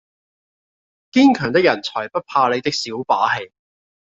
[1.11, 3.51] 堅強的人才不怕你的小把戲！